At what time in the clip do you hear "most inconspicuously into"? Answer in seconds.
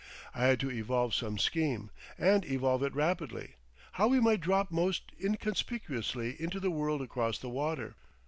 4.71-6.59